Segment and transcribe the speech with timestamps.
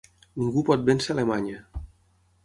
[0.43, 1.59] Ningú pot vèncer Alemanya.